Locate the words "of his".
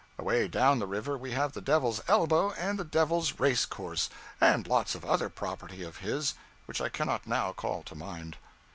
5.83-6.33